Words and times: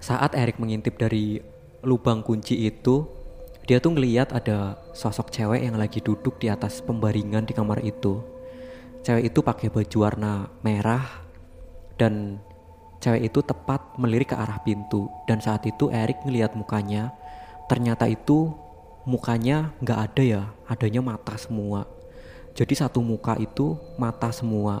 saat 0.00 0.32
Erik 0.32 0.56
mengintip 0.56 0.96
dari 0.96 1.36
lubang 1.84 2.24
kunci 2.24 2.56
itu, 2.64 3.04
dia 3.68 3.78
tuh 3.78 3.92
ngeliat 3.94 4.32
ada 4.32 4.80
sosok 4.96 5.28
cewek 5.28 5.60
yang 5.60 5.76
lagi 5.76 6.00
duduk 6.00 6.40
di 6.40 6.48
atas 6.48 6.80
pembaringan 6.80 7.44
di 7.44 7.52
kamar 7.52 7.84
itu. 7.84 8.24
Cewek 9.04 9.32
itu 9.32 9.40
pakai 9.44 9.68
baju 9.68 9.96
warna 10.00 10.48
merah 10.64 11.04
dan 12.00 12.40
cewek 13.04 13.28
itu 13.28 13.44
tepat 13.44 14.00
melirik 14.00 14.32
ke 14.32 14.36
arah 14.40 14.58
pintu. 14.64 15.12
Dan 15.28 15.44
saat 15.44 15.68
itu 15.68 15.92
Erik 15.92 16.24
ngeliat 16.24 16.56
mukanya, 16.56 17.12
ternyata 17.68 18.08
itu 18.08 18.56
mukanya 19.04 19.76
nggak 19.84 20.00
ada 20.10 20.22
ya, 20.24 20.42
adanya 20.64 21.04
mata 21.04 21.36
semua. 21.36 21.84
Jadi 22.56 22.72
satu 22.72 23.04
muka 23.04 23.36
itu 23.36 23.76
mata 24.00 24.32
semua. 24.32 24.80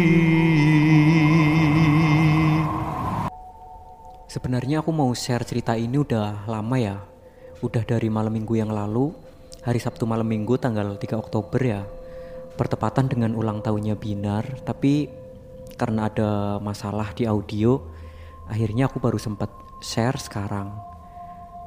Sebenarnya 4.41 4.81
aku 4.81 4.89
mau 4.89 5.13
share 5.13 5.45
cerita 5.45 5.77
ini 5.77 6.01
udah 6.01 6.49
lama 6.49 6.73
ya. 6.73 6.97
Udah 7.61 7.85
dari 7.85 8.09
malam 8.09 8.33
minggu 8.33 8.57
yang 8.57 8.73
lalu, 8.73 9.13
hari 9.61 9.77
Sabtu 9.77 10.09
malam 10.09 10.25
minggu 10.25 10.57
tanggal 10.57 10.97
3 10.97 11.13
Oktober 11.13 11.61
ya. 11.61 11.85
Bertepatan 12.57 13.05
dengan 13.05 13.37
ulang 13.37 13.61
tahunnya 13.61 14.01
Binar, 14.01 14.65
tapi 14.65 15.13
karena 15.77 16.09
ada 16.09 16.57
masalah 16.57 17.13
di 17.13 17.29
audio, 17.29 17.85
akhirnya 18.49 18.89
aku 18.89 18.97
baru 18.97 19.21
sempat 19.21 19.53
share 19.77 20.17
sekarang. 20.17 20.73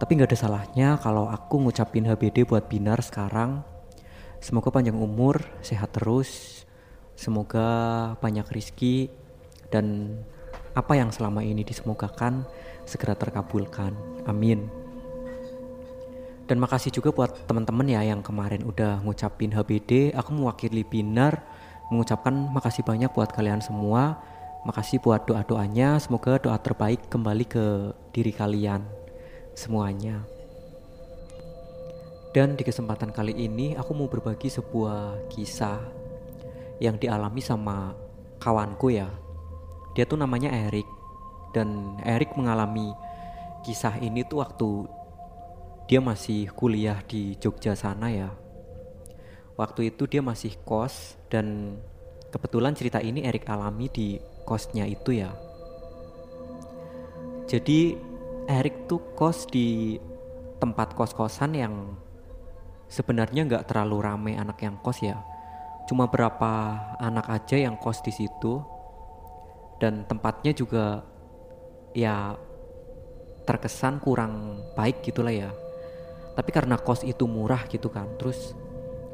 Tapi 0.02 0.10
nggak 0.18 0.34
ada 0.34 0.42
salahnya 0.42 0.98
kalau 0.98 1.30
aku 1.30 1.62
ngucapin 1.62 2.10
HBD 2.10 2.42
buat 2.42 2.66
Binar 2.66 3.06
sekarang. 3.06 3.62
Semoga 4.42 4.74
panjang 4.74 4.98
umur, 4.98 5.46
sehat 5.62 5.94
terus. 5.94 6.66
Semoga 7.14 8.18
banyak 8.18 8.50
rizki 8.50 9.14
dan 9.70 10.18
apa 10.74 10.98
yang 10.98 11.14
selama 11.14 11.40
ini 11.46 11.62
disemogakan 11.62 12.42
segera 12.82 13.14
terkabulkan. 13.14 13.94
Amin. 14.26 14.66
Dan 16.44 16.60
makasih 16.60 16.92
juga 16.92 17.14
buat 17.14 17.48
teman-teman 17.48 17.88
ya 17.88 18.04
yang 18.04 18.20
kemarin 18.20 18.66
udah 18.66 19.00
ngucapin 19.00 19.54
HBD. 19.54 20.12
Aku 20.12 20.36
mewakili 20.36 20.84
Binar 20.84 21.40
mengucapkan 21.88 22.34
makasih 22.52 22.84
banyak 22.84 23.08
buat 23.14 23.32
kalian 23.32 23.64
semua. 23.64 24.20
Makasih 24.68 25.00
buat 25.00 25.24
doa-doanya. 25.24 25.96
Semoga 26.02 26.36
doa 26.36 26.58
terbaik 26.60 27.08
kembali 27.08 27.44
ke 27.48 27.96
diri 28.12 28.34
kalian 28.34 28.84
semuanya. 29.56 30.26
Dan 32.34 32.58
di 32.58 32.66
kesempatan 32.66 33.14
kali 33.14 33.30
ini 33.30 33.78
aku 33.78 33.94
mau 33.94 34.10
berbagi 34.10 34.50
sebuah 34.50 35.30
kisah 35.30 35.78
yang 36.82 36.98
dialami 36.98 37.38
sama 37.38 37.94
kawanku 38.42 38.90
ya 38.90 39.06
dia 39.94 40.04
tuh 40.04 40.18
namanya 40.18 40.50
Erik 40.50 40.86
dan 41.54 41.98
Erik 42.02 42.34
mengalami 42.34 42.90
kisah 43.62 43.96
ini 44.02 44.26
tuh 44.26 44.42
waktu 44.42 44.68
dia 45.86 46.02
masih 46.02 46.50
kuliah 46.52 46.98
di 47.06 47.38
Jogja 47.38 47.78
sana 47.78 48.10
ya. 48.10 48.30
Waktu 49.54 49.94
itu 49.94 50.10
dia 50.10 50.18
masih 50.18 50.58
kos 50.66 51.14
dan 51.30 51.78
kebetulan 52.34 52.74
cerita 52.74 52.98
ini 52.98 53.22
Erik 53.22 53.46
alami 53.46 53.86
di 53.86 54.18
kosnya 54.42 54.82
itu 54.82 55.14
ya. 55.14 55.30
Jadi 57.46 57.94
Erik 58.50 58.90
tuh 58.90 59.14
kos 59.14 59.46
di 59.46 59.94
tempat 60.58 60.98
kos-kosan 60.98 61.54
yang 61.54 61.94
sebenarnya 62.90 63.46
nggak 63.46 63.70
terlalu 63.70 64.02
rame 64.02 64.32
anak 64.34 64.58
yang 64.58 64.74
kos 64.82 65.06
ya. 65.06 65.22
Cuma 65.86 66.10
berapa 66.10 66.82
anak 66.98 67.30
aja 67.30 67.60
yang 67.60 67.78
kos 67.78 68.02
di 68.02 68.10
situ 68.10 68.73
dan 69.82 70.06
tempatnya 70.06 70.52
juga 70.54 71.02
ya 71.94 72.38
terkesan 73.44 74.00
kurang 74.00 74.64
baik 74.74 75.04
gitulah 75.04 75.32
ya. 75.32 75.50
Tapi 76.34 76.50
karena 76.50 76.74
kos 76.80 77.06
itu 77.06 77.30
murah 77.30 77.62
gitu 77.70 77.86
kan 77.92 78.10
terus 78.18 78.58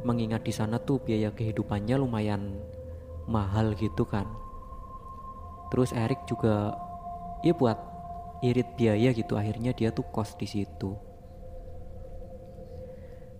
mengingat 0.00 0.40
di 0.40 0.52
sana 0.56 0.80
tuh 0.80 1.04
biaya 1.04 1.28
kehidupannya 1.28 2.00
lumayan 2.00 2.56
mahal 3.28 3.76
gitu 3.76 4.08
kan. 4.08 4.24
Terus 5.70 5.92
Erik 5.92 6.24
juga 6.24 6.74
ya 7.44 7.52
buat 7.52 7.76
irit 8.40 8.72
biaya 8.74 9.12
gitu 9.12 9.36
akhirnya 9.36 9.76
dia 9.76 9.92
tuh 9.92 10.08
kos 10.08 10.34
di 10.40 10.48
situ. 10.48 10.96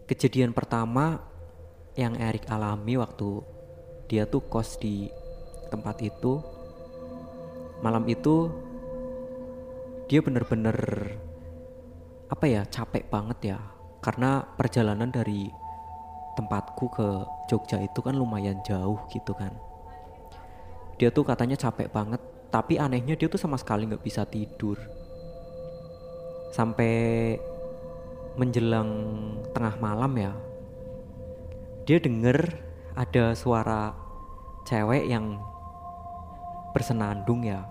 Kejadian 0.05 0.53
pertama 0.53 1.23
yang 1.97 2.19
Erik 2.19 2.47
alami 2.51 3.01
waktu 3.01 3.41
dia 4.11 4.27
tuh 4.27 4.45
kos 4.47 4.77
di 4.77 5.09
tempat 5.71 6.03
itu 6.03 6.43
malam 7.81 8.05
itu 8.09 8.53
dia 10.09 10.21
bener-bener 10.25 10.77
apa 12.31 12.45
ya 12.47 12.63
capek 12.69 13.09
banget 13.11 13.57
ya. 13.57 13.59
Karena 14.01 14.41
perjalanan 14.41 15.13
dari 15.13 15.53
tempatku 16.39 16.87
ke 16.89 17.09
Jogja 17.53 17.83
itu 17.85 18.01
kan 18.01 18.17
lumayan 18.17 18.61
jauh 18.65 18.97
gitu 19.13 19.37
kan. 19.37 19.53
Dia 20.97 21.13
tuh 21.13 21.25
katanya 21.25 21.57
capek 21.57 21.93
banget 21.93 22.21
tapi 22.49 22.81
anehnya 22.81 23.15
dia 23.15 23.29
tuh 23.29 23.39
sama 23.39 23.61
sekali 23.61 23.85
nggak 23.89 24.05
bisa 24.05 24.25
tidur. 24.25 24.81
Sampai 26.51 27.37
menjelang 28.39 28.89
tengah 29.53 29.75
malam 29.83 30.15
ya 30.17 30.33
dia 31.91 31.99
denger 31.99 32.55
ada 32.95 33.35
suara 33.35 33.91
cewek 34.63 35.11
yang 35.11 35.43
bersenandung 36.71 37.47
ya. 37.47 37.63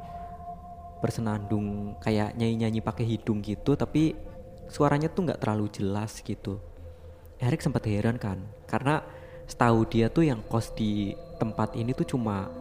Bersenandung 1.00 1.96
kayak 2.04 2.36
nyanyi-nyanyi 2.36 2.84
pakai 2.84 3.06
hidung 3.08 3.40
gitu 3.40 3.76
tapi 3.80 4.16
suaranya 4.68 5.08
tuh 5.10 5.30
nggak 5.32 5.40
terlalu 5.42 5.72
jelas 5.72 6.20
gitu. 6.20 6.60
Erik 7.40 7.64
sempat 7.64 7.88
heran 7.88 8.20
kan 8.20 8.44
karena 8.68 9.00
setahu 9.48 9.88
dia 9.88 10.12
tuh 10.12 10.28
yang 10.28 10.44
kos 10.46 10.76
di 10.76 11.16
tempat 11.40 11.74
ini 11.74 11.96
tuh 11.96 12.04
cuma 12.06 12.52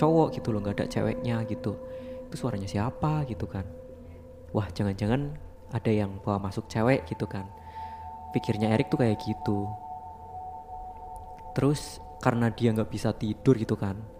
cowok 0.00 0.40
gitu 0.40 0.48
loh 0.50 0.64
nggak 0.64 0.80
ada 0.80 0.86
ceweknya 0.88 1.44
gitu. 1.44 1.76
Itu 2.28 2.34
suaranya 2.34 2.66
siapa 2.66 3.28
gitu 3.28 3.44
kan? 3.44 3.68
Wah 4.56 4.66
jangan-jangan 4.72 5.36
ada 5.68 5.92
yang 5.92 6.16
bawa 6.24 6.48
masuk 6.48 6.64
cewek 6.72 7.04
gitu 7.04 7.28
kan? 7.28 7.44
Pikirnya 8.32 8.72
Erik 8.72 8.88
tuh 8.88 9.04
kayak 9.04 9.20
gitu. 9.20 9.68
Terus 11.52 12.00
karena 12.24 12.48
dia 12.48 12.72
nggak 12.72 12.90
bisa 12.90 13.12
tidur 13.14 13.54
gitu 13.60 13.78
kan 13.78 14.17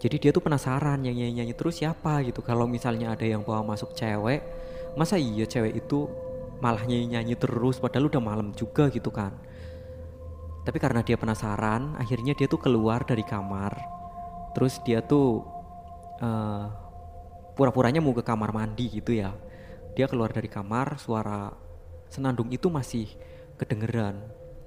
jadi 0.00 0.16
dia 0.16 0.30
tuh 0.32 0.40
penasaran 0.40 1.04
yang 1.04 1.12
nyanyi-nyanyi 1.12 1.52
terus 1.52 1.76
siapa 1.84 2.24
gitu. 2.24 2.40
Kalau 2.40 2.64
misalnya 2.64 3.12
ada 3.12 3.28
yang 3.28 3.44
bawa 3.44 3.76
masuk 3.76 3.92
cewek 3.92 4.40
masa 4.98 5.20
iya 5.20 5.46
cewek 5.46 5.86
itu 5.86 6.08
malah 6.58 6.82
nyanyi-nyanyi 6.82 7.38
terus 7.38 7.78
padahal 7.78 8.08
udah 8.08 8.22
malam 8.24 8.48
juga 8.56 8.88
gitu 8.88 9.12
kan. 9.12 9.36
Tapi 10.64 10.78
karena 10.80 11.04
dia 11.04 11.20
penasaran 11.20 12.00
akhirnya 12.00 12.32
dia 12.32 12.48
tuh 12.48 12.56
keluar 12.56 13.04
dari 13.04 13.20
kamar. 13.20 13.76
Terus 14.56 14.80
dia 14.88 15.04
tuh 15.04 15.44
uh, 16.24 16.64
pura-puranya 17.52 18.00
mau 18.00 18.16
ke 18.16 18.24
kamar 18.24 18.56
mandi 18.56 18.88
gitu 18.88 19.12
ya. 19.12 19.36
Dia 19.92 20.08
keluar 20.08 20.32
dari 20.32 20.48
kamar 20.48 20.96
suara 20.96 21.52
senandung 22.08 22.48
itu 22.48 22.72
masih 22.72 23.04
kedengeran. 23.60 24.16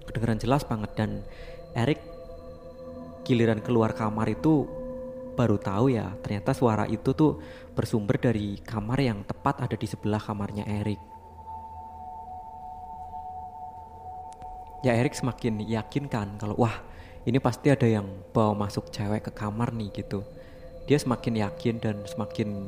Kedengeran 0.06 0.38
jelas 0.38 0.62
banget 0.62 0.94
dan 0.94 1.26
Erik 1.74 1.98
giliran 3.26 3.66
keluar 3.66 3.98
kamar 3.98 4.30
itu 4.30 4.83
baru 5.34 5.58
tahu 5.58 5.94
ya 5.94 6.14
ternyata 6.22 6.54
suara 6.54 6.86
itu 6.86 7.12
tuh 7.12 7.42
bersumber 7.74 8.22
dari 8.22 8.62
kamar 8.62 9.02
yang 9.02 9.26
tepat 9.26 9.66
ada 9.66 9.76
di 9.76 9.88
sebelah 9.90 10.22
kamarnya 10.22 10.64
Erik. 10.70 11.02
Ya 14.84 14.94
Erik 15.00 15.16
semakin 15.16 15.64
yakin 15.64 16.06
kan 16.12 16.36
kalau 16.38 16.60
wah 16.60 16.76
ini 17.24 17.40
pasti 17.40 17.72
ada 17.72 17.88
yang 17.88 18.04
bawa 18.36 18.68
masuk 18.68 18.92
cewek 18.92 19.26
ke 19.28 19.32
kamar 19.32 19.72
nih 19.72 19.90
gitu. 19.96 20.22
Dia 20.86 21.00
semakin 21.00 21.40
yakin 21.40 21.76
dan 21.80 21.96
semakin 22.04 22.68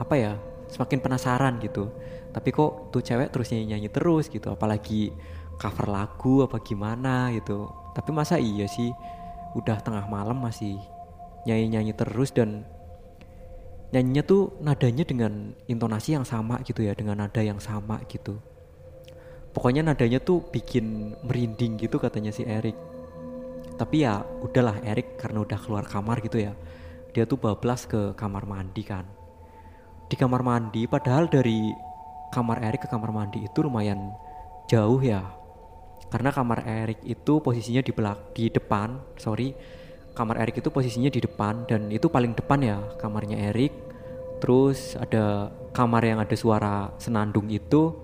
apa 0.00 0.14
ya 0.16 0.32
semakin 0.72 0.98
penasaran 0.98 1.60
gitu. 1.60 1.92
Tapi 2.30 2.48
kok 2.54 2.88
tuh 2.94 3.02
cewek 3.04 3.30
terus 3.30 3.52
nyanyi-nyanyi 3.52 3.90
terus 3.92 4.32
gitu 4.32 4.48
apalagi 4.48 5.12
cover 5.60 5.92
lagu 5.92 6.42
apa 6.42 6.56
gimana 6.64 7.28
gitu. 7.36 7.68
Tapi 7.92 8.10
masa 8.16 8.40
iya 8.40 8.64
sih 8.64 8.88
udah 9.54 9.82
tengah 9.82 10.06
malam 10.08 10.38
masih 10.40 10.78
nyanyi-nyanyi 11.48 11.92
terus 11.96 12.32
dan 12.34 12.64
nyanyinya 13.90 14.22
tuh 14.22 14.54
nadanya 14.62 15.02
dengan 15.02 15.56
intonasi 15.66 16.14
yang 16.14 16.26
sama 16.28 16.62
gitu 16.62 16.84
ya 16.84 16.94
dengan 16.94 17.24
nada 17.26 17.42
yang 17.42 17.58
sama 17.58 18.00
gitu. 18.06 18.38
Pokoknya 19.50 19.82
nadanya 19.82 20.22
tuh 20.22 20.46
bikin 20.46 21.18
merinding 21.26 21.74
gitu 21.80 21.98
katanya 21.98 22.30
si 22.30 22.46
Erik 22.46 22.78
tapi 23.80 24.04
ya 24.04 24.20
udahlah 24.44 24.76
Erik 24.84 25.16
karena 25.16 25.40
udah 25.40 25.56
keluar 25.56 25.88
kamar 25.88 26.20
gitu 26.20 26.36
ya 26.36 26.52
dia 27.16 27.24
tuh 27.24 27.40
bablas 27.40 27.88
ke 27.88 28.12
kamar 28.12 28.44
mandi 28.44 28.84
kan. 28.84 29.08
Di 30.06 30.14
kamar 30.20 30.44
mandi 30.44 30.84
padahal 30.84 31.32
dari 31.32 31.72
kamar 32.28 32.60
Erik 32.60 32.86
ke 32.86 32.88
kamar 32.92 33.10
mandi 33.10 33.48
itu 33.48 33.58
lumayan 33.64 34.12
jauh 34.68 35.00
ya. 35.00 35.24
Karena 36.12 36.28
kamar 36.30 36.66
Erik 36.68 37.00
itu 37.08 37.40
posisinya 37.40 37.82
di 37.82 37.90
belak 37.90 38.36
di 38.36 38.52
depan 38.52 39.00
sorry 39.16 39.56
kamar 40.14 40.42
Erik 40.42 40.60
itu 40.60 40.68
posisinya 40.68 41.10
di 41.10 41.22
depan 41.22 41.66
dan 41.66 41.88
itu 41.90 42.10
paling 42.10 42.34
depan 42.34 42.60
ya 42.60 42.78
kamarnya 42.98 43.50
Erik. 43.50 43.72
Terus 44.40 44.96
ada 44.96 45.52
kamar 45.70 46.02
yang 46.02 46.18
ada 46.18 46.34
suara 46.34 46.90
senandung 46.96 47.46
itu. 47.52 47.94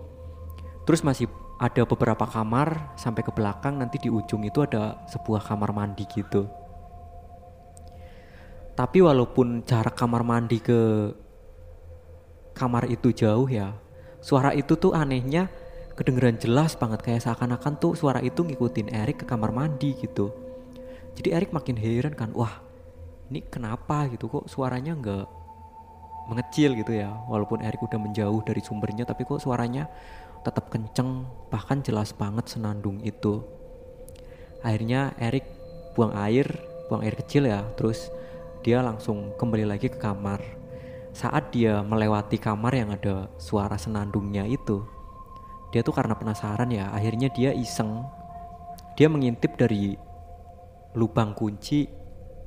Terus 0.86 1.02
masih 1.02 1.26
ada 1.56 1.82
beberapa 1.88 2.28
kamar 2.28 2.94
sampai 3.00 3.24
ke 3.24 3.32
belakang 3.32 3.80
nanti 3.80 3.96
di 3.96 4.12
ujung 4.12 4.44
itu 4.44 4.60
ada 4.62 5.00
sebuah 5.08 5.42
kamar 5.42 5.72
mandi 5.72 6.04
gitu. 6.06 6.46
Tapi 8.76 9.00
walaupun 9.00 9.64
jarak 9.64 9.96
kamar 9.96 10.20
mandi 10.20 10.60
ke 10.60 11.10
kamar 12.52 12.88
itu 12.88 13.12
jauh 13.12 13.48
ya 13.48 13.72
suara 14.20 14.52
itu 14.56 14.76
tuh 14.76 14.92
anehnya 14.92 15.48
kedengeran 15.96 16.36
jelas 16.36 16.76
banget. 16.76 17.00
Kayak 17.00 17.24
seakan-akan 17.24 17.80
tuh 17.80 17.96
suara 17.96 18.20
itu 18.20 18.44
ngikutin 18.44 18.92
Erik 18.92 19.24
ke 19.24 19.26
kamar 19.26 19.50
mandi 19.50 19.96
gitu 19.96 20.45
jadi 21.16 21.40
Erik 21.40 21.50
makin 21.56 21.80
heran 21.80 22.12
kan 22.12 22.30
wah 22.36 22.60
ini 23.32 23.42
kenapa 23.42 24.06
gitu? 24.12 24.30
Kok 24.30 24.46
suaranya 24.46 24.94
nggak 24.94 25.26
mengecil 26.30 26.78
gitu 26.78 26.92
ya? 26.94 27.10
Walaupun 27.26 27.64
Erik 27.64 27.82
udah 27.82 27.98
menjauh 27.98 28.40
dari 28.46 28.62
sumbernya 28.62 29.02
tapi 29.02 29.26
kok 29.26 29.42
suaranya 29.42 29.90
tetap 30.46 30.70
kenceng 30.70 31.26
bahkan 31.50 31.82
jelas 31.82 32.14
banget 32.14 32.46
senandung 32.46 33.02
itu. 33.02 33.42
Akhirnya 34.62 35.16
Erik 35.18 35.48
buang 35.98 36.14
air 36.14 36.46
buang 36.86 37.02
air 37.02 37.18
kecil 37.18 37.50
ya 37.50 37.66
terus 37.74 38.12
dia 38.62 38.78
langsung 38.84 39.34
kembali 39.34 39.66
lagi 39.66 39.90
ke 39.90 39.98
kamar. 39.98 40.38
Saat 41.16 41.56
dia 41.56 41.80
melewati 41.80 42.36
kamar 42.36 42.76
yang 42.76 42.92
ada 42.92 43.32
suara 43.40 43.80
senandungnya 43.80 44.44
itu 44.44 44.84
dia 45.74 45.82
tuh 45.82 45.96
karena 45.96 46.14
penasaran 46.14 46.70
ya 46.70 46.92
akhirnya 46.94 47.32
dia 47.32 47.50
iseng. 47.50 48.06
Dia 48.96 49.10
mengintip 49.12 49.58
dari 49.58 49.98
lubang 50.96 51.36
kunci 51.36 51.84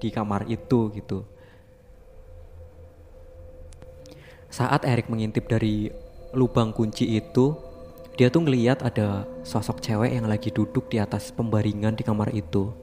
di 0.01 0.09
kamar 0.09 0.49
itu 0.49 0.89
gitu. 0.97 1.21
Saat 4.49 4.89
Erik 4.89 5.13
mengintip 5.13 5.45
dari 5.45 5.93
lubang 6.33 6.73
kunci 6.73 7.05
itu 7.05 7.53
dia 8.17 8.27
tuh 8.33 8.43
ngeliat 8.43 8.81
ada 8.83 9.29
sosok 9.45 9.79
cewek 9.79 10.11
yang 10.11 10.27
lagi 10.27 10.49
duduk 10.49 10.89
di 10.89 10.97
atas 10.97 11.29
pembaringan 11.29 11.93
di 11.93 12.01
kamar 12.01 12.33
itu. 12.33 12.73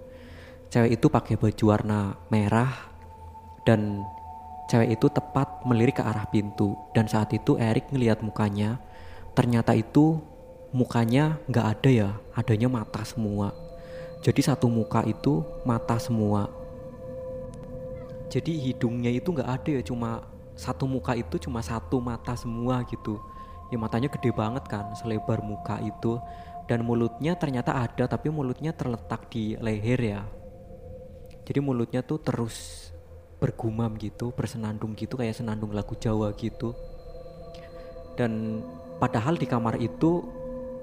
Cewek 0.71 1.03
itu 1.03 1.07
pakai 1.11 1.35
baju 1.35 1.65
warna 1.67 2.15
merah 2.31 2.71
dan 3.67 4.07
cewek 4.71 4.97
itu 4.97 5.11
tepat 5.11 5.67
melirik 5.67 5.99
ke 5.99 6.05
arah 6.07 6.31
pintu. 6.31 6.79
Dan 6.95 7.11
saat 7.11 7.35
itu 7.35 7.59
Erik 7.59 7.91
ngeliat 7.91 8.23
mukanya 8.23 8.79
ternyata 9.35 9.75
itu 9.77 10.23
mukanya 10.73 11.37
nggak 11.51 11.67
ada 11.77 11.91
ya 11.93 12.11
adanya 12.33 12.73
mata 12.73 13.05
semua 13.05 13.66
jadi 14.26 14.43
satu 14.43 14.67
muka 14.67 15.06
itu 15.06 15.46
mata 15.62 16.02
semua. 16.02 16.50
Jadi 18.26 18.58
hidungnya 18.58 19.14
itu 19.14 19.31
nggak 19.31 19.46
ada 19.46 19.70
ya 19.78 19.82
cuma 19.87 20.26
satu 20.58 20.90
muka 20.90 21.14
itu 21.14 21.38
cuma 21.46 21.62
satu 21.62 22.02
mata 22.02 22.34
semua 22.34 22.82
gitu. 22.90 23.23
Ya 23.70 23.78
matanya 23.78 24.11
gede 24.11 24.34
banget 24.34 24.67
kan 24.67 24.90
selebar 24.99 25.46
muka 25.46 25.78
itu. 25.78 26.19
Dan 26.67 26.82
mulutnya 26.82 27.38
ternyata 27.38 27.78
ada 27.78 28.11
tapi 28.11 28.26
mulutnya 28.26 28.75
terletak 28.75 29.31
di 29.31 29.55
leher 29.62 30.00
ya. 30.02 30.26
Jadi 31.46 31.62
mulutnya 31.62 32.02
tuh 32.02 32.19
terus 32.19 32.90
bergumam 33.38 33.94
gitu 33.94 34.34
bersenandung 34.34 34.99
gitu 34.99 35.14
kayak 35.14 35.38
senandung 35.38 35.70
lagu 35.70 35.94
Jawa 35.94 36.34
gitu. 36.34 36.75
Dan 38.19 38.58
padahal 38.99 39.38
di 39.38 39.46
kamar 39.46 39.78
itu 39.78 40.26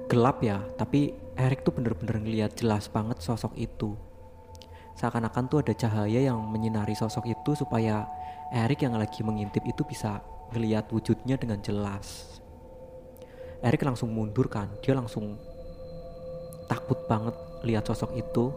gelap 0.08 0.44
ya 0.44 0.62
tapi 0.76 1.16
Erik 1.34 1.66
tuh 1.66 1.74
bener-bener 1.74 2.22
ngeliat 2.22 2.54
jelas 2.54 2.86
banget 2.86 3.18
sosok 3.18 3.58
itu. 3.58 3.98
Seakan-akan 4.94 5.50
tuh 5.50 5.66
ada 5.66 5.74
cahaya 5.74 6.30
yang 6.30 6.38
menyinari 6.46 6.94
sosok 6.94 7.26
itu 7.26 7.58
supaya 7.58 8.06
Erik 8.54 8.86
yang 8.86 8.94
lagi 8.94 9.26
mengintip 9.26 9.66
itu 9.66 9.82
bisa 9.82 10.22
ngeliat 10.54 10.86
wujudnya 10.94 11.34
dengan 11.42 11.58
jelas. 11.66 12.38
Erik 13.66 13.82
langsung 13.82 14.14
mundur 14.14 14.46
kan 14.46 14.70
dia 14.86 14.94
langsung 14.94 15.42
takut 16.70 17.02
banget 17.10 17.34
lihat 17.66 17.90
sosok 17.90 18.14
itu. 18.14 18.54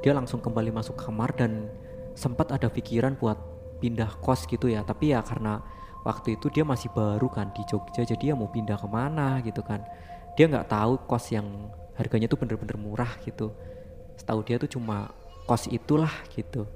Dia 0.00 0.16
langsung 0.16 0.40
kembali 0.40 0.72
masuk 0.72 0.96
kamar 0.96 1.36
dan 1.36 1.68
sempat 2.16 2.48
ada 2.56 2.72
pikiran 2.72 3.20
buat 3.20 3.36
pindah 3.78 4.24
kos 4.24 4.48
gitu 4.48 4.72
ya 4.72 4.80
tapi 4.82 5.12
ya 5.12 5.20
karena 5.20 5.60
waktu 6.02 6.40
itu 6.40 6.48
dia 6.48 6.64
masih 6.64 6.88
baru 6.96 7.28
kan 7.28 7.52
di 7.52 7.62
Jogja 7.68 8.08
jadi 8.08 8.32
ya 8.32 8.34
mau 8.34 8.48
pindah 8.48 8.80
ke 8.80 8.88
mana 8.88 9.44
gitu 9.44 9.60
kan 9.60 9.84
dia 10.36 10.46
nggak 10.46 10.68
tahu 10.68 10.92
kos 11.08 11.32
yang 11.32 11.48
harganya 11.96 12.28
tuh 12.28 12.38
bener-bener 12.38 12.76
murah 12.76 13.10
gitu. 13.24 13.50
Setahu 14.20 14.44
dia 14.44 14.60
tuh 14.60 14.68
cuma 14.68 15.10
kos 15.48 15.66
itulah 15.72 16.12
gitu. 16.36 16.68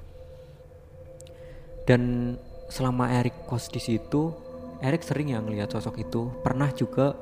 Dan 1.84 2.34
selama 2.72 3.12
Erik 3.12 3.46
kos 3.46 3.68
di 3.68 3.78
situ 3.78 4.32
Erik 4.80 5.04
sering 5.04 5.36
ya 5.36 5.44
ngelihat 5.44 5.70
sosok 5.76 6.00
itu. 6.00 6.32
Pernah 6.40 6.72
juga 6.72 7.12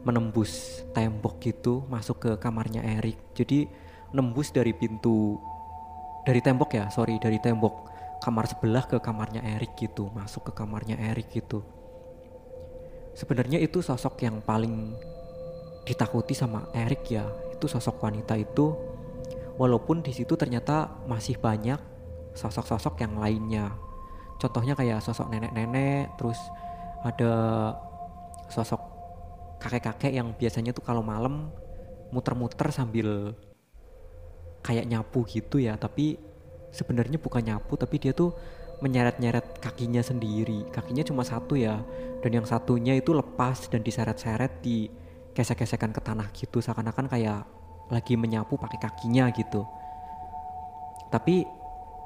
menembus 0.00 0.80
tembok 0.96 1.42
gitu 1.44 1.84
masuk 1.92 2.16
ke 2.24 2.30
kamarnya 2.40 2.80
Erik 2.80 3.20
jadi 3.36 3.68
nembus 4.16 4.48
dari 4.48 4.72
pintu 4.72 5.36
dari 6.24 6.40
tembok 6.40 6.72
ya 6.72 6.88
sorry 6.88 7.20
dari 7.20 7.36
tembok 7.36 7.92
kamar 8.20 8.48
sebelah 8.48 8.84
ke 8.88 8.96
kamarnya 9.00 9.44
Erik 9.44 9.76
gitu 9.76 10.12
masuk 10.12 10.48
ke 10.48 10.52
kamarnya 10.52 11.00
Erik 11.00 11.32
gitu. 11.32 11.64
Sebenarnya 13.16 13.56
itu 13.58 13.80
sosok 13.80 14.20
yang 14.22 14.44
paling 14.44 14.92
ditakuti 15.90 16.38
sama 16.38 16.70
Erik 16.70 17.10
ya. 17.10 17.26
Itu 17.50 17.66
sosok 17.66 17.98
wanita 18.06 18.38
itu 18.38 18.78
walaupun 19.58 20.06
di 20.06 20.14
situ 20.14 20.38
ternyata 20.38 21.02
masih 21.10 21.34
banyak 21.42 21.82
sosok-sosok 22.38 23.02
yang 23.02 23.18
lainnya. 23.18 23.74
Contohnya 24.38 24.78
kayak 24.78 25.02
sosok 25.02 25.34
nenek-nenek 25.34 26.14
terus 26.14 26.38
ada 27.02 27.32
sosok 28.46 28.78
kakek-kakek 29.58 30.14
yang 30.14 30.32
biasanya 30.38 30.70
tuh 30.70 30.86
kalau 30.86 31.02
malam 31.02 31.50
muter-muter 32.14 32.70
sambil 32.70 33.34
kayak 34.62 34.86
nyapu 34.86 35.26
gitu 35.26 35.58
ya. 35.58 35.74
Tapi 35.74 36.16
sebenarnya 36.70 37.18
bukan 37.18 37.42
nyapu 37.42 37.74
tapi 37.74 37.98
dia 37.98 38.14
tuh 38.14 38.32
menyeret-nyeret 38.80 39.60
kakinya 39.60 40.00
sendiri. 40.00 40.64
Kakinya 40.72 41.04
cuma 41.04 41.26
satu 41.26 41.58
ya 41.58 41.82
dan 42.24 42.30
yang 42.30 42.46
satunya 42.48 42.96
itu 42.96 43.12
lepas 43.12 43.68
dan 43.68 43.84
diseret-seret 43.84 44.64
di 44.64 44.88
gesek-gesekan 45.40 45.96
ke 45.96 46.04
tanah 46.04 46.28
gitu 46.36 46.60
seakan-akan 46.60 47.08
kayak 47.08 47.48
lagi 47.88 48.14
menyapu 48.20 48.60
pakai 48.60 48.76
kakinya 48.76 49.32
gitu. 49.32 49.64
Tapi 51.08 51.42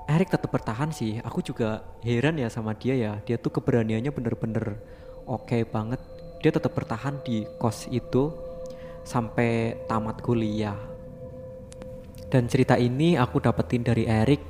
Erik 0.04 0.30
tetap 0.30 0.52
bertahan 0.52 0.92
sih. 0.94 1.18
Aku 1.24 1.40
juga 1.42 1.82
heran 2.04 2.38
ya 2.38 2.46
sama 2.46 2.76
dia 2.78 2.94
ya. 2.94 3.12
Dia 3.26 3.40
tuh 3.40 3.50
keberaniannya 3.58 4.12
bener-bener 4.14 4.78
oke 5.26 5.50
okay 5.50 5.66
banget. 5.66 5.98
Dia 6.44 6.52
tetap 6.52 6.76
bertahan 6.76 7.24
di 7.24 7.48
kos 7.58 7.88
itu 7.88 8.30
sampai 9.02 9.80
tamat 9.88 10.20
kuliah. 10.22 10.76
Dan 12.28 12.46
cerita 12.46 12.76
ini 12.76 13.16
aku 13.16 13.40
dapetin 13.40 13.84
dari 13.84 14.04
Erik 14.04 14.44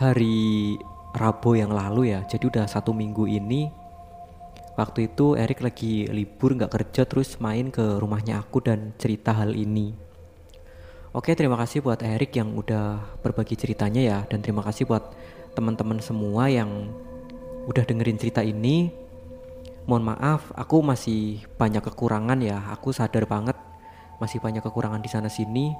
hari 0.00 0.76
Rabu 1.12 1.56
yang 1.56 1.72
lalu 1.72 2.16
ya. 2.16 2.24
Jadi 2.24 2.48
udah 2.48 2.64
satu 2.64 2.96
minggu 2.96 3.28
ini 3.28 3.68
waktu 4.78 5.10
itu 5.10 5.34
Erik 5.34 5.58
lagi 5.58 6.06
libur 6.06 6.54
nggak 6.54 6.70
kerja 6.70 7.02
terus 7.02 7.42
main 7.42 7.74
ke 7.74 7.98
rumahnya 7.98 8.38
aku 8.38 8.62
dan 8.62 8.94
cerita 8.94 9.34
hal 9.34 9.58
ini. 9.58 9.90
Oke 11.10 11.34
terima 11.34 11.58
kasih 11.58 11.82
buat 11.82 11.98
Erik 11.98 12.38
yang 12.38 12.54
udah 12.54 13.18
berbagi 13.18 13.58
ceritanya 13.58 13.98
ya 13.98 14.18
dan 14.30 14.38
terima 14.38 14.62
kasih 14.62 14.86
buat 14.86 15.10
teman-teman 15.58 15.98
semua 15.98 16.46
yang 16.46 16.94
udah 17.66 17.82
dengerin 17.82 18.22
cerita 18.22 18.38
ini. 18.46 18.94
Mohon 19.90 20.14
maaf 20.14 20.54
aku 20.54 20.78
masih 20.84 21.42
banyak 21.58 21.82
kekurangan 21.82 22.38
ya. 22.38 22.62
Aku 22.78 22.94
sadar 22.94 23.26
banget 23.26 23.58
masih 24.22 24.38
banyak 24.38 24.62
kekurangan 24.62 25.02
di 25.02 25.10
sana 25.10 25.26
sini. 25.26 25.74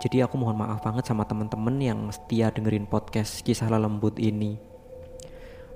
Jadi 0.00 0.24
aku 0.24 0.40
mohon 0.40 0.56
maaf 0.56 0.80
banget 0.80 1.04
sama 1.04 1.28
temen-temen 1.28 1.76
yang 1.76 2.00
setia 2.08 2.48
dengerin 2.48 2.88
podcast 2.88 3.44
kisah 3.44 3.68
lembut 3.68 4.16
ini. 4.16 4.69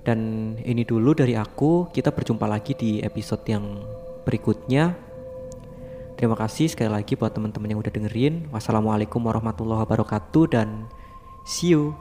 Dan 0.05 0.53
ini 0.61 0.85
dulu 0.85 1.17
dari 1.17 1.33
aku, 1.33 1.89
kita 1.89 2.13
berjumpa 2.13 2.45
lagi 2.45 2.77
di 2.77 3.01
episode 3.01 3.41
yang 3.49 3.81
berikutnya. 4.29 4.93
Terima 6.15 6.37
kasih 6.37 6.71
sekali 6.71 6.93
lagi 6.93 7.17
buat 7.17 7.33
teman-teman 7.33 7.75
yang 7.75 7.81
udah 7.81 7.91
dengerin. 7.91 8.53
Wassalamualaikum 8.53 9.19
warahmatullahi 9.25 9.83
wabarakatuh 9.83 10.45
dan 10.53 10.87
see 11.49 11.73
you. 11.73 11.97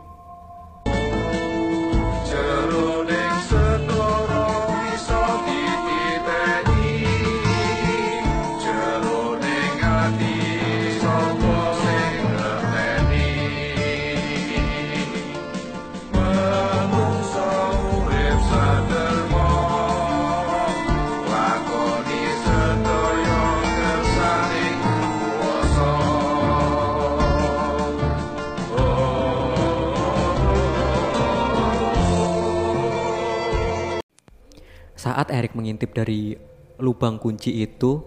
Saat 34.94 35.34
Erik 35.34 35.58
mengintip 35.58 35.94
dari 35.98 36.38
lubang 36.78 37.18
kunci 37.18 37.66
itu, 37.66 38.02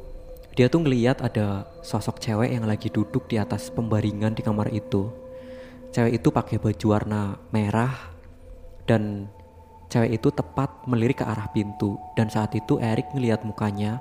dia 0.56 0.70
tuh 0.72 0.86
ngeliat 0.86 1.20
ada 1.20 1.68
sosok 1.84 2.16
cewek 2.22 2.54
yang 2.54 2.64
lagi 2.64 2.88
duduk 2.88 3.28
di 3.28 3.36
atas 3.36 3.68
pembaringan 3.68 4.32
di 4.32 4.40
kamar 4.40 4.72
itu. 4.72 5.10
Cewek 5.92 6.22
itu 6.22 6.28
pakai 6.32 6.56
baju 6.56 6.86
warna 6.88 7.36
merah 7.52 7.92
dan 8.88 9.28
cewek 9.92 10.16
itu 10.16 10.28
tepat 10.32 10.86
melirik 10.88 11.20
ke 11.20 11.26
arah 11.26 11.50
pintu. 11.52 11.98
Dan 12.16 12.32
saat 12.32 12.54
itu 12.54 12.78
Erik 12.80 13.12
ngeliat 13.12 13.44
mukanya, 13.44 14.00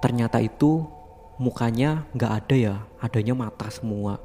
ternyata 0.00 0.40
itu 0.40 0.86
mukanya 1.36 2.06
nggak 2.16 2.32
ada 2.32 2.56
ya, 2.56 2.76
adanya 3.02 3.34
mata 3.36 3.68
semua. 3.68 4.22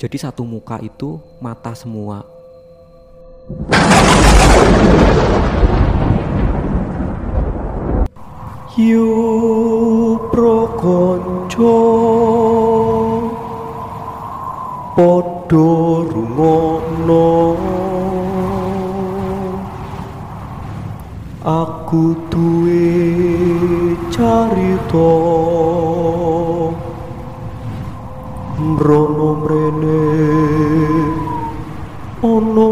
Jadi 0.00 0.16
satu 0.16 0.46
muka 0.48 0.80
itu 0.80 1.20
mata 1.44 1.76
semua. 1.76 2.24
Yu 8.80 10.16
prokonco. 10.32 11.76
Podo 14.96 15.68
rungono 16.08 17.28
Aku 21.44 22.16
duwe 22.32 23.96
carita. 24.12 25.12
Mrono 28.60 29.28
mrene. 29.40 30.00
Ono 32.22 32.66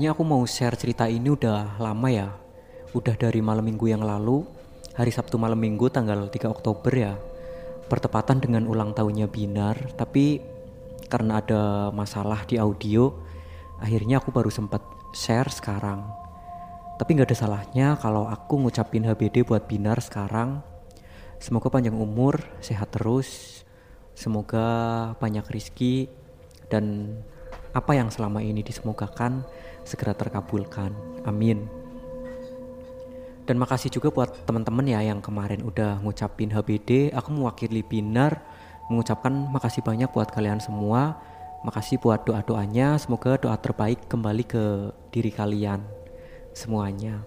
Sebenarnya 0.00 0.16
aku 0.16 0.24
mau 0.24 0.40
share 0.48 0.80
cerita 0.80 1.04
ini 1.12 1.28
udah 1.28 1.76
lama 1.76 2.08
ya. 2.08 2.32
Udah 2.96 3.20
dari 3.20 3.44
malam 3.44 3.68
minggu 3.68 3.84
yang 3.84 4.00
lalu, 4.00 4.48
hari 4.96 5.12
Sabtu 5.12 5.36
malam 5.36 5.60
minggu 5.60 5.92
tanggal 5.92 6.24
3 6.24 6.40
Oktober 6.48 6.88
ya. 6.88 7.20
Bertepatan 7.84 8.40
dengan 8.40 8.64
ulang 8.64 8.96
tahunnya 8.96 9.28
Binar, 9.28 9.76
tapi 10.00 10.40
karena 11.04 11.44
ada 11.44 11.92
masalah 11.92 12.48
di 12.48 12.56
audio, 12.56 13.12
akhirnya 13.76 14.24
aku 14.24 14.32
baru 14.32 14.48
sempat 14.48 14.80
share 15.12 15.52
sekarang. 15.52 16.00
Tapi 16.96 17.20
nggak 17.20 17.28
ada 17.28 17.36
salahnya 17.36 18.00
kalau 18.00 18.24
aku 18.24 18.56
ngucapin 18.56 19.04
HBD 19.04 19.44
buat 19.44 19.68
Binar 19.68 20.00
sekarang. 20.00 20.64
Semoga 21.44 21.68
panjang 21.68 22.00
umur, 22.00 22.40
sehat 22.64 22.88
terus. 22.88 23.60
Semoga 24.16 24.64
banyak 25.20 25.44
rizki 25.52 26.08
dan 26.72 27.20
apa 27.70 27.92
yang 27.94 28.10
selama 28.10 28.42
ini 28.42 28.62
disemogakan 28.66 29.46
segera 29.86 30.14
terkabulkan. 30.14 30.90
Amin. 31.22 31.66
Dan 33.50 33.58
makasih 33.58 33.90
juga 33.90 34.14
buat 34.14 34.30
teman-teman 34.46 34.86
ya 34.86 35.02
yang 35.02 35.18
kemarin 35.18 35.66
udah 35.66 35.98
ngucapin 36.06 36.54
HBD. 36.54 37.10
Aku 37.18 37.34
mewakili 37.34 37.82
Binar 37.82 38.38
mengucapkan 38.86 39.32
makasih 39.50 39.82
banyak 39.82 40.06
buat 40.10 40.30
kalian 40.30 40.62
semua. 40.62 41.18
Makasih 41.66 41.98
buat 41.98 42.22
doa-doanya. 42.22 42.94
Semoga 43.02 43.34
doa 43.42 43.58
terbaik 43.58 44.06
kembali 44.06 44.44
ke 44.46 44.94
diri 45.10 45.34
kalian 45.34 45.82
semuanya. 46.54 47.22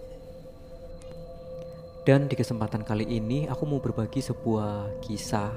Dan 2.04 2.28
di 2.28 2.36
kesempatan 2.36 2.84
kali 2.84 3.08
ini 3.08 3.48
aku 3.48 3.64
mau 3.64 3.80
berbagi 3.80 4.20
sebuah 4.20 5.00
kisah 5.00 5.56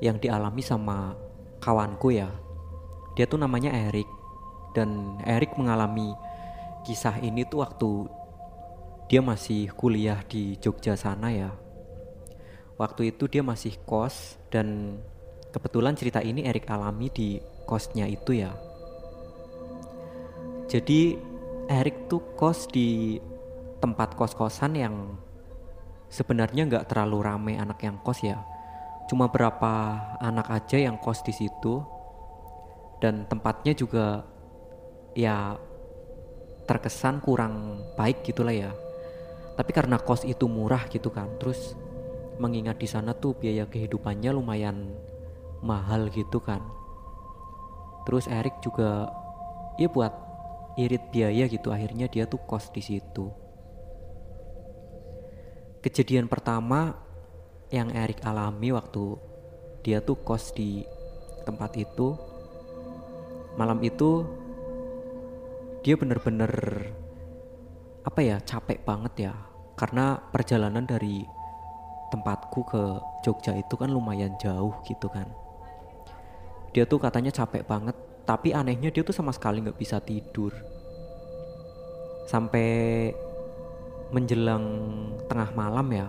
yang 0.00 0.16
dialami 0.16 0.64
sama 0.64 1.12
kawanku 1.60 2.12
ya. 2.12 2.41
Dia 3.12 3.28
tuh 3.28 3.40
namanya 3.40 3.72
Erik 3.72 4.08
dan 4.72 5.20
Erik 5.28 5.52
mengalami 5.60 6.16
kisah 6.82 7.20
ini 7.20 7.44
tuh 7.44 7.60
waktu 7.60 7.90
dia 9.12 9.20
masih 9.20 9.68
kuliah 9.76 10.24
di 10.24 10.56
Jogja 10.56 10.96
sana 10.96 11.28
ya. 11.28 11.52
Waktu 12.80 13.12
itu 13.12 13.28
dia 13.28 13.44
masih 13.44 13.76
kos 13.84 14.40
dan 14.48 14.96
kebetulan 15.52 15.92
cerita 15.92 16.24
ini 16.24 16.48
Erik 16.48 16.64
alami 16.72 17.12
di 17.12 17.36
kosnya 17.68 18.08
itu 18.08 18.32
ya. 18.32 18.56
Jadi 20.72 21.20
Erik 21.68 22.08
tuh 22.08 22.32
kos 22.32 22.64
di 22.72 23.20
tempat 23.84 24.16
kos-kosan 24.16 24.72
yang 24.72 25.20
sebenarnya 26.08 26.64
nggak 26.64 26.88
terlalu 26.88 27.18
rame 27.20 27.54
anak 27.60 27.84
yang 27.84 28.00
kos 28.00 28.24
ya. 28.24 28.40
Cuma 29.12 29.28
berapa 29.28 30.00
anak 30.24 30.48
aja 30.48 30.80
yang 30.80 30.96
kos 30.96 31.20
di 31.20 31.36
situ 31.36 31.84
dan 33.02 33.26
tempatnya 33.26 33.74
juga 33.74 34.22
ya 35.18 35.58
terkesan 36.70 37.18
kurang 37.18 37.82
baik 37.98 38.22
gitulah 38.22 38.54
ya. 38.54 38.70
Tapi 39.58 39.70
karena 39.74 39.98
kos 39.98 40.22
itu 40.22 40.46
murah 40.46 40.86
gitu 40.86 41.10
kan, 41.10 41.28
terus 41.42 41.74
mengingat 42.38 42.78
di 42.78 42.86
sana 42.86 43.12
tuh 43.12 43.34
biaya 43.34 43.66
kehidupannya 43.66 44.30
lumayan 44.32 44.94
mahal 45.60 46.06
gitu 46.14 46.38
kan. 46.38 46.62
Terus 48.06 48.30
Erik 48.30 48.62
juga 48.62 49.10
ya 49.76 49.90
buat 49.90 50.14
irit 50.78 51.12
biaya 51.12 51.44
gitu 51.50 51.68
akhirnya 51.68 52.08
dia 52.08 52.24
tuh 52.24 52.40
kos 52.46 52.70
di 52.72 52.80
situ. 52.80 53.28
Kejadian 55.82 56.30
pertama 56.30 56.94
yang 57.74 57.90
Erik 57.90 58.22
alami 58.22 58.70
waktu 58.70 59.18
dia 59.82 59.98
tuh 59.98 60.22
kos 60.22 60.54
di 60.54 60.86
tempat 61.42 61.74
itu 61.74 62.31
malam 63.58 63.78
itu 63.84 64.24
dia 65.82 65.98
bener-bener 65.98 66.52
apa 68.02 68.20
ya 68.22 68.36
capek 68.42 68.82
banget 68.82 69.30
ya. 69.30 69.34
Karena 69.72 70.20
perjalanan 70.20 70.84
dari 70.86 71.24
tempatku 72.12 72.60
ke 72.68 72.82
Jogja 73.24 73.56
itu 73.56 73.74
kan 73.74 73.88
lumayan 73.88 74.36
jauh 74.38 74.76
gitu 74.84 75.08
kan. 75.08 75.26
Dia 76.76 76.84
tuh 76.86 77.00
katanya 77.02 77.32
capek 77.32 77.64
banget 77.66 77.96
tapi 78.22 78.54
anehnya 78.54 78.94
dia 78.94 79.02
tuh 79.02 79.16
sama 79.16 79.34
sekali 79.34 79.64
nggak 79.64 79.80
bisa 79.80 79.98
tidur. 79.98 80.54
Sampai 82.28 83.10
menjelang 84.12 84.64
tengah 85.26 85.50
malam 85.56 85.88
ya 85.88 86.06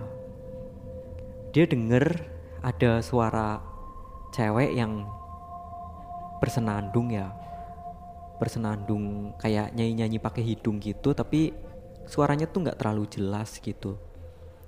dia 1.54 1.70
denger 1.70 2.18
ada 2.66 2.98
suara 2.98 3.62
cewek 4.34 4.74
yang 4.74 5.06
bersenandung 6.44 7.08
ya. 7.08 7.32
Bersenandung 8.36 9.32
kayak 9.40 9.72
nyanyi-nyanyi 9.72 10.20
pakai 10.20 10.44
hidung 10.44 10.76
gitu 10.76 11.16
tapi 11.16 11.56
suaranya 12.04 12.44
tuh 12.44 12.68
nggak 12.68 12.76
terlalu 12.76 13.08
jelas 13.08 13.56
gitu. 13.64 13.96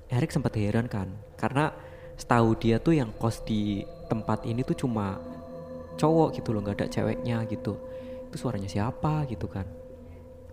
Erik 0.08 0.32
sempat 0.32 0.56
heran 0.56 0.88
kan 0.88 1.12
karena 1.36 1.76
setahu 2.16 2.56
dia 2.56 2.80
tuh 2.80 2.96
yang 2.96 3.12
kos 3.20 3.44
di 3.44 3.84
tempat 4.08 4.48
ini 4.48 4.64
tuh 4.64 4.72
cuma 4.72 5.20
cowok 6.00 6.40
gitu 6.40 6.56
loh 6.56 6.64
nggak 6.64 6.80
ada 6.80 6.88
ceweknya 6.88 7.44
gitu. 7.44 7.76
Itu 8.32 8.36
suaranya 8.40 8.72
siapa 8.72 9.28
gitu 9.28 9.44
kan? 9.44 9.68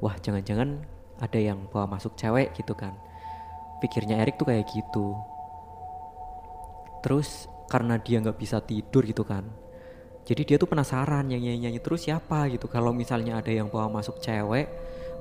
Wah 0.04 0.20
jangan-jangan 0.20 0.84
ada 1.24 1.40
yang 1.40 1.64
bawa 1.72 1.88
masuk 1.96 2.20
cewek 2.20 2.52
gitu 2.60 2.76
kan? 2.76 2.92
Pikirnya 3.80 4.20
Erik 4.20 4.36
tuh 4.36 4.52
kayak 4.52 4.68
gitu. 4.68 5.16
Terus 7.00 7.48
karena 7.72 7.96
dia 7.96 8.20
nggak 8.20 8.36
bisa 8.36 8.60
tidur 8.60 9.08
gitu 9.08 9.24
kan 9.24 9.64
jadi 10.24 10.42
dia 10.48 10.58
tuh 10.60 10.72
penasaran 10.72 11.28
yang 11.28 11.44
nyanyi 11.44 11.68
nyanyi 11.68 11.80
terus 11.84 12.08
siapa 12.08 12.48
gitu. 12.48 12.72
Kalau 12.72 12.96
misalnya 12.96 13.44
ada 13.44 13.52
yang 13.52 13.68
bawa 13.68 13.92
masuk 13.92 14.24
cewek 14.24 14.72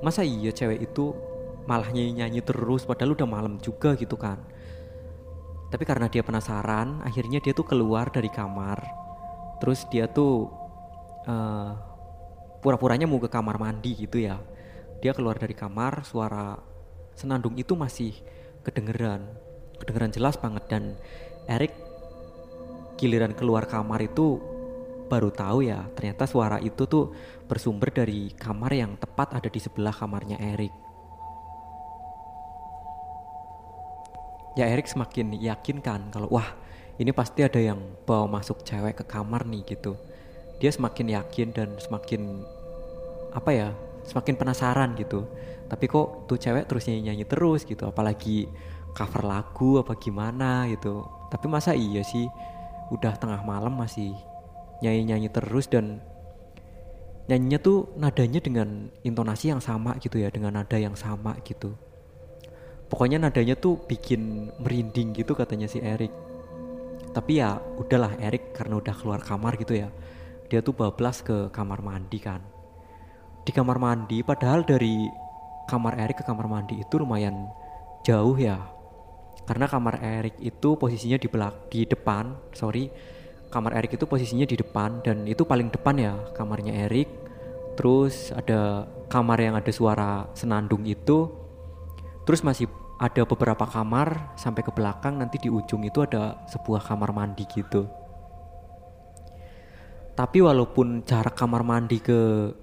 masa 0.03 0.23
iya 0.23 0.51
cewek 0.51 0.83
itu 0.83 1.15
malah 1.63 1.87
nyanyi 1.91 2.23
nyanyi 2.23 2.41
terus 2.43 2.83
padahal 2.83 3.15
udah 3.15 3.27
malam 3.27 3.59
juga 3.59 3.99
gitu 3.99 4.15
kan. 4.15 4.39
Tapi 5.67 5.83
karena 5.83 6.07
dia 6.07 6.23
penasaran 6.23 7.03
akhirnya 7.03 7.43
dia 7.43 7.51
tuh 7.51 7.67
keluar 7.67 8.07
dari 8.15 8.31
kamar. 8.31 8.79
Terus 9.59 9.83
dia 9.91 10.07
tuh 10.07 10.47
uh, 11.27 11.71
pura-puranya 12.63 13.03
mau 13.03 13.19
ke 13.19 13.27
kamar 13.27 13.59
mandi 13.59 14.07
gitu 14.07 14.23
ya. 14.23 14.39
Dia 15.03 15.11
keluar 15.11 15.35
dari 15.35 15.51
kamar 15.51 16.07
suara 16.07 16.55
senandung 17.11 17.59
itu 17.59 17.75
masih 17.75 18.15
kedengeran. 18.63 19.27
Kedengeran 19.83 20.15
jelas 20.15 20.39
banget 20.39 20.63
dan 20.71 20.95
Erik 21.43 21.75
giliran 22.95 23.35
keluar 23.35 23.67
kamar 23.67 23.99
itu 23.99 24.52
baru 25.13 25.29
tahu 25.29 25.61
ya 25.61 25.85
ternyata 25.93 26.25
suara 26.25 26.57
itu 26.57 26.89
tuh 26.89 27.13
bersumber 27.45 27.93
dari 27.93 28.33
kamar 28.33 28.73
yang 28.73 28.97
tepat 28.97 29.37
ada 29.37 29.45
di 29.45 29.61
sebelah 29.61 29.93
kamarnya 29.93 30.41
Erik. 30.41 30.73
Ya 34.57 34.65
Erik 34.73 34.89
semakin 34.89 35.37
yakin 35.37 35.77
kan 35.85 36.09
kalau 36.09 36.33
wah 36.33 36.49
ini 36.97 37.13
pasti 37.13 37.45
ada 37.45 37.61
yang 37.61 37.77
bawa 38.09 38.41
masuk 38.41 38.65
cewek 38.65 39.01
ke 39.01 39.05
kamar 39.05 39.45
nih 39.45 39.61
gitu. 39.69 39.93
Dia 40.57 40.73
semakin 40.73 41.13
yakin 41.13 41.47
dan 41.53 41.69
semakin 41.77 42.41
apa 43.37 43.49
ya 43.53 43.69
semakin 44.09 44.33
penasaran 44.33 44.97
gitu. 44.97 45.29
Tapi 45.69 45.85
kok 45.85 46.25
tuh 46.25 46.41
cewek 46.41 46.65
terus 46.65 46.89
nyanyi-nyanyi 46.89 47.25
terus 47.29 47.65
gitu 47.69 47.85
apalagi 47.85 48.49
cover 48.97 49.25
lagu 49.25 49.77
apa 49.77 49.93
gimana 49.97 50.65
gitu. 50.73 51.05
Tapi 51.29 51.45
masa 51.49 51.77
iya 51.77 52.01
sih 52.01 52.25
udah 52.93 53.17
tengah 53.17 53.41
malam 53.41 53.73
masih 53.73 54.13
nyanyi-nyanyi 54.83 55.31
terus 55.31 55.71
dan 55.71 56.03
nyanyinya 57.31 57.59
tuh 57.63 57.95
nadanya 57.95 58.43
dengan 58.43 58.91
intonasi 59.07 59.55
yang 59.55 59.63
sama 59.63 59.95
gitu 60.03 60.19
ya 60.19 60.27
dengan 60.27 60.59
nada 60.59 60.75
yang 60.75 60.99
sama 60.99 61.39
gitu. 61.47 61.71
Pokoknya 62.91 63.17
nadanya 63.23 63.55
tuh 63.55 63.79
bikin 63.87 64.51
merinding 64.59 65.15
gitu 65.15 65.33
katanya 65.33 65.65
si 65.71 65.79
Erik 65.79 66.11
tapi 67.13 67.37
ya 67.37 67.61
udahlah 67.77 68.17
Erik 68.17 68.57
karena 68.57 68.81
udah 68.81 68.93
keluar 68.97 69.21
kamar 69.21 69.55
gitu 69.61 69.77
ya 69.77 69.93
dia 70.49 70.59
tuh 70.65 70.73
bablas 70.73 71.21
ke 71.21 71.49
kamar 71.53 71.81
mandi 71.81 72.19
kan. 72.21 72.41
Di 73.45 73.49
kamar 73.53 73.77
mandi 73.81 74.21
padahal 74.21 74.65
dari 74.65 75.07
kamar 75.69 75.97
Erik 75.97 76.21
ke 76.21 76.25
kamar 76.25 76.45
mandi 76.49 76.81
itu 76.81 76.93
lumayan 77.01 77.49
jauh 78.05 78.35
ya. 78.37 78.59
Karena 79.49 79.65
kamar 79.65 80.01
Erik 80.01 80.37
itu 80.41 80.77
posisinya 80.77 81.17
di 81.17 81.27
belak 81.29 81.73
di 81.73 81.89
depan 81.89 82.37
sorry 82.53 82.89
kamar 83.53 83.77
Erik 83.77 84.01
itu 84.01 84.09
posisinya 84.09 84.49
di 84.49 84.57
depan 84.57 85.05
dan 85.05 85.29
itu 85.29 85.45
paling 85.45 85.69
depan 85.69 85.93
ya 86.01 86.13
kamarnya 86.33 86.89
Erik 86.89 87.05
terus 87.77 88.33
ada 88.33 88.89
kamar 89.13 89.37
yang 89.37 89.53
ada 89.53 89.69
suara 89.69 90.25
senandung 90.33 90.81
itu. 90.89 91.29
Terus 92.25 92.41
masih 92.41 92.65
ada 92.97 93.27
beberapa 93.27 93.67
kamar 93.67 94.33
sampai 94.39 94.63
ke 94.63 94.71
belakang 94.71 95.19
nanti 95.19 95.37
di 95.37 95.49
ujung 95.51 95.83
itu 95.85 96.01
ada 96.01 96.41
sebuah 96.49 96.81
kamar 96.81 97.11
mandi 97.13 97.43
gitu. 97.45 97.85
Tapi 100.13 100.39
walaupun 100.39 101.03
jarak 101.03 101.37
kamar 101.37 101.61
mandi 101.65 101.99
ke 101.99 102.53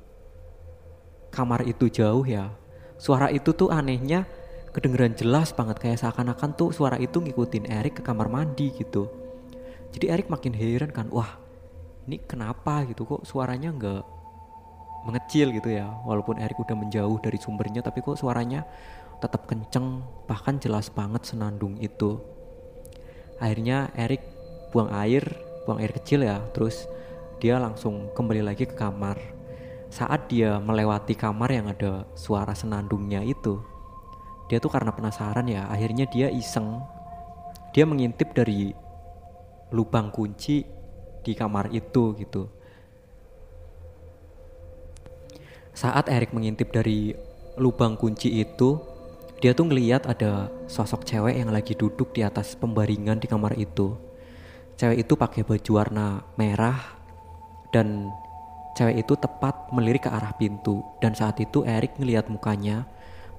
kamar 1.30 1.62
itu 1.66 1.86
jauh 1.86 2.26
ya 2.26 2.50
suara 2.98 3.30
itu 3.30 3.54
tuh 3.54 3.70
anehnya 3.70 4.26
kedengeran 4.72 5.12
jelas 5.14 5.52
banget. 5.52 5.76
Kayak 5.82 6.02
seakan-akan 6.02 6.50
tuh 6.56 6.70
suara 6.72 6.96
itu 6.96 7.20
ngikutin 7.20 7.68
Erik 7.68 8.00
ke 8.00 8.02
kamar 8.02 8.32
mandi 8.32 8.72
gitu 8.74 9.19
jadi 9.90 10.18
Erik 10.18 10.30
makin 10.30 10.54
heran 10.54 10.90
kan 10.94 11.10
wah 11.10 11.40
ini 12.10 12.18
kenapa 12.26 12.82
gitu? 12.90 13.06
Kok 13.06 13.22
suaranya 13.22 13.70
nggak 13.70 14.02
mengecil 15.06 15.54
gitu 15.54 15.70
ya? 15.70 15.86
Walaupun 16.02 16.42
Erik 16.42 16.58
udah 16.58 16.74
menjauh 16.74 17.22
dari 17.22 17.38
sumbernya 17.38 17.86
tapi 17.86 18.02
kok 18.02 18.18
suaranya 18.18 18.66
tetap 19.20 19.46
kenceng 19.46 20.02
bahkan 20.24 20.58
jelas 20.58 20.90
banget 20.90 21.22
senandung 21.22 21.78
itu. 21.78 22.18
Akhirnya 23.38 23.94
Erik 23.94 24.26
buang 24.74 24.90
air 24.90 25.22
buang 25.68 25.78
air 25.78 25.92
kecil 25.94 26.26
ya 26.26 26.42
terus 26.50 26.88
dia 27.38 27.62
langsung 27.62 28.10
kembali 28.10 28.42
lagi 28.42 28.66
ke 28.66 28.74
kamar. 28.74 29.18
Saat 29.90 30.30
dia 30.30 30.58
melewati 30.62 31.18
kamar 31.18 31.50
yang 31.50 31.66
ada 31.70 32.06
suara 32.14 32.54
senandungnya 32.54 33.26
itu 33.26 33.58
dia 34.50 34.58
tuh 34.58 34.70
karena 34.74 34.90
penasaran 34.90 35.46
ya 35.46 35.70
akhirnya 35.70 36.10
dia 36.10 36.26
iseng. 36.26 36.82
Dia 37.70 37.86
mengintip 37.86 38.34
dari 38.34 38.74
lubang 39.70 40.10
kunci 40.10 40.66
di 41.22 41.32
kamar 41.34 41.70
itu 41.70 42.16
gitu. 42.18 42.50
Saat 45.70 46.10
Erik 46.10 46.34
mengintip 46.34 46.74
dari 46.74 47.14
lubang 47.56 47.94
kunci 47.94 48.42
itu 48.42 48.82
dia 49.40 49.56
tuh 49.56 49.72
ngeliat 49.72 50.04
ada 50.04 50.52
sosok 50.68 51.08
cewek 51.08 51.40
yang 51.40 51.48
lagi 51.48 51.72
duduk 51.72 52.12
di 52.12 52.20
atas 52.20 52.52
pembaringan 52.58 53.16
di 53.16 53.26
kamar 53.30 53.56
itu. 53.56 53.96
Cewek 54.76 55.08
itu 55.08 55.14
pakai 55.16 55.42
baju 55.44 55.70
warna 55.72 56.20
merah 56.36 56.76
dan 57.72 58.12
cewek 58.76 59.04
itu 59.06 59.16
tepat 59.16 59.72
melirik 59.72 60.04
ke 60.04 60.10
arah 60.12 60.36
pintu. 60.36 60.84
Dan 61.00 61.16
saat 61.16 61.40
itu 61.40 61.64
Erik 61.64 61.96
ngeliat 61.96 62.28
mukanya 62.28 62.84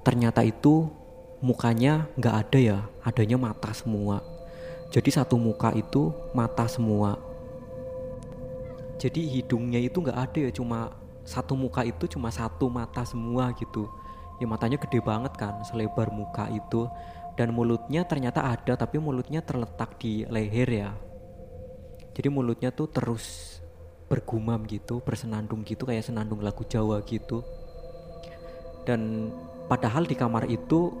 ternyata 0.02 0.42
itu 0.42 0.90
mukanya 1.38 2.10
nggak 2.18 2.36
ada 2.46 2.58
ya 2.58 2.78
adanya 3.02 3.38
mata 3.38 3.70
semua 3.74 4.31
jadi 4.92 5.08
satu 5.08 5.40
muka 5.40 5.72
itu 5.72 6.12
mata 6.36 6.68
semua. 6.68 7.16
Jadi 9.00 9.24
hidungnya 9.24 9.80
itu 9.80 10.04
nggak 10.04 10.18
ada 10.20 10.38
ya 10.44 10.52
cuma 10.52 10.92
satu 11.24 11.56
muka 11.56 11.80
itu 11.80 12.04
cuma 12.12 12.28
satu 12.28 12.68
mata 12.68 13.00
semua 13.08 13.56
gitu. 13.56 13.88
Ya 14.36 14.44
matanya 14.44 14.76
gede 14.76 15.00
banget 15.00 15.32
kan 15.40 15.64
selebar 15.64 16.12
muka 16.12 16.52
itu. 16.52 16.92
Dan 17.40 17.56
mulutnya 17.56 18.04
ternyata 18.04 18.44
ada 18.44 18.76
tapi 18.76 19.00
mulutnya 19.00 19.40
terletak 19.40 19.96
di 19.96 20.28
leher 20.28 20.68
ya. 20.68 20.92
Jadi 22.12 22.28
mulutnya 22.28 22.68
tuh 22.68 22.92
terus 22.92 23.56
bergumam 24.12 24.60
gitu 24.68 25.00
bersenandung 25.00 25.64
gitu 25.64 25.88
kayak 25.88 26.04
senandung 26.04 26.44
lagu 26.44 26.68
Jawa 26.68 27.00
gitu. 27.08 27.40
Dan 28.84 29.32
padahal 29.72 30.04
di 30.04 30.12
kamar 30.12 30.44
itu 30.52 30.92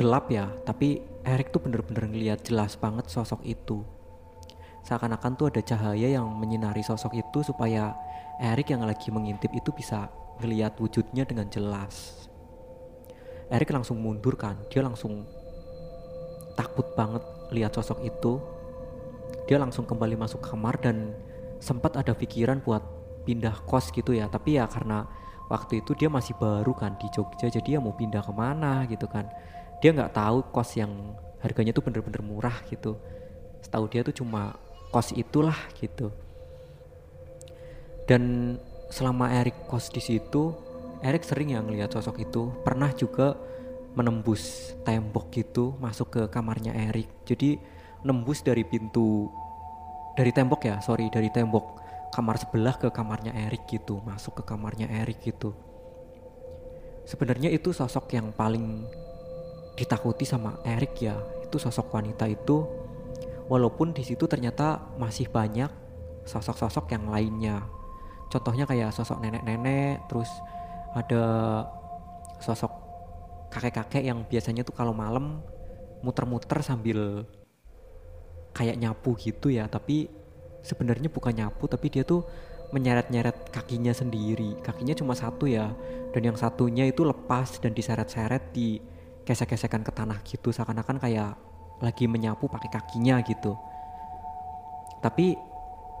gelap 0.00 0.32
ya 0.32 0.48
tapi 0.64 1.17
Erik 1.28 1.52
tuh 1.52 1.60
bener-bener 1.60 2.08
ngeliat 2.08 2.40
jelas 2.40 2.80
banget 2.80 3.04
sosok 3.12 3.44
itu. 3.44 3.84
Seakan-akan 4.88 5.36
tuh 5.36 5.52
ada 5.52 5.60
cahaya 5.60 6.08
yang 6.16 6.24
menyinari 6.24 6.80
sosok 6.80 7.20
itu 7.20 7.44
supaya 7.44 7.92
Erik 8.40 8.72
yang 8.72 8.88
lagi 8.88 9.12
mengintip 9.12 9.52
itu 9.52 9.68
bisa 9.76 10.08
ngeliat 10.40 10.80
wujudnya 10.80 11.28
dengan 11.28 11.52
jelas. 11.52 12.24
Erik 13.52 13.68
langsung 13.76 14.00
mundur 14.00 14.40
kan 14.40 14.56
dia 14.72 14.80
langsung 14.80 15.28
takut 16.56 16.96
banget 16.96 17.20
lihat 17.52 17.76
sosok 17.76 18.00
itu. 18.08 18.40
Dia 19.44 19.60
langsung 19.60 19.84
kembali 19.84 20.16
masuk 20.16 20.40
kamar 20.40 20.80
dan 20.80 21.12
sempat 21.60 21.92
ada 22.00 22.16
pikiran 22.16 22.64
buat 22.64 22.80
pindah 23.28 23.68
kos 23.68 23.92
gitu 23.92 24.16
ya. 24.16 24.32
Tapi 24.32 24.56
ya 24.56 24.64
karena 24.64 25.04
waktu 25.52 25.84
itu 25.84 25.92
dia 25.92 26.08
masih 26.08 26.32
baru 26.40 26.72
kan 26.72 26.96
di 26.96 27.08
Jogja 27.12 27.52
jadi 27.52 27.76
ya 27.76 27.80
mau 27.84 27.92
pindah 27.92 28.24
ke 28.24 28.32
mana 28.32 28.88
gitu 28.88 29.04
kan 29.08 29.28
dia 29.78 29.90
nggak 29.94 30.14
tahu 30.14 30.38
kos 30.50 30.74
yang 30.74 30.90
harganya 31.38 31.70
tuh 31.70 31.86
bener-bener 31.86 32.22
murah 32.22 32.58
gitu. 32.66 32.98
Setahu 33.62 33.86
dia 33.90 34.02
tuh 34.02 34.14
cuma 34.14 34.58
kos 34.90 35.14
itulah 35.14 35.56
gitu. 35.78 36.10
Dan 38.08 38.56
selama 38.88 39.30
Erik 39.36 39.68
kos 39.68 39.92
di 39.92 40.00
situ 40.00 40.56
Erik 40.98 41.22
sering 41.22 41.54
ya 41.54 41.62
ngelihat 41.62 41.94
sosok 41.94 42.18
itu. 42.24 42.50
Pernah 42.66 42.90
juga 42.96 43.38
menembus 43.98 44.74
tembok 44.86 45.34
gitu 45.34 45.74
masuk 45.82 46.08
ke 46.14 46.22
kamarnya 46.30 46.70
Erik 46.70 47.10
jadi 47.26 47.58
nembus 48.06 48.46
dari 48.46 48.62
pintu 48.62 49.26
dari 50.14 50.30
tembok 50.30 50.60
ya 50.62 50.78
sorry 50.78 51.10
dari 51.10 51.34
tembok 51.34 51.82
kamar 52.14 52.38
sebelah 52.38 52.78
ke 52.78 52.94
kamarnya 52.94 53.34
Erik 53.34 53.66
gitu 53.66 54.00
masuk 54.06 54.40
ke 54.40 54.42
kamarnya 54.46 54.88
Erik 54.88 55.20
gitu. 55.22 55.52
Sebenarnya 57.08 57.48
itu 57.48 57.72
sosok 57.72 58.12
yang 58.12 58.32
paling 58.36 58.84
ditakuti 59.78 60.26
sama 60.26 60.58
Erik 60.66 60.98
ya. 60.98 61.14
Itu 61.46 61.62
sosok 61.62 61.94
wanita 61.94 62.26
itu 62.26 62.66
walaupun 63.46 63.94
di 63.94 64.02
situ 64.02 64.26
ternyata 64.26 64.98
masih 64.98 65.30
banyak 65.30 65.70
sosok-sosok 66.26 66.90
yang 66.92 67.06
lainnya. 67.06 67.62
Contohnya 68.28 68.66
kayak 68.66 68.92
sosok 68.92 69.22
nenek-nenek 69.22 70.04
terus 70.10 70.28
ada 70.92 71.22
sosok 72.42 72.68
kakek-kakek 73.48 74.04
yang 74.04 74.26
biasanya 74.28 74.66
tuh 74.66 74.76
kalau 74.76 74.92
malam 74.92 75.40
muter-muter 76.04 76.60
sambil 76.60 77.24
kayak 78.52 78.76
nyapu 78.76 79.16
gitu 79.16 79.48
ya. 79.48 79.70
Tapi 79.70 80.10
sebenarnya 80.60 81.08
bukan 81.08 81.32
nyapu 81.32 81.70
tapi 81.70 81.88
dia 81.88 82.04
tuh 82.04 82.26
menyeret-nyeret 82.76 83.48
kakinya 83.48 83.96
sendiri. 83.96 84.60
Kakinya 84.60 84.92
cuma 84.92 85.16
satu 85.16 85.48
ya 85.48 85.72
dan 86.12 86.20
yang 86.20 86.36
satunya 86.36 86.84
itu 86.84 87.00
lepas 87.06 87.56
dan 87.64 87.72
diseret-seret 87.72 88.52
di 88.52 88.97
gesek-gesekan 89.28 89.84
ke 89.84 89.92
tanah 89.92 90.24
gitu 90.24 90.48
seakan-akan 90.48 90.96
kayak 90.96 91.36
lagi 91.84 92.08
menyapu 92.08 92.48
pakai 92.48 92.72
kakinya 92.72 93.20
gitu. 93.20 93.52
Tapi 95.04 95.36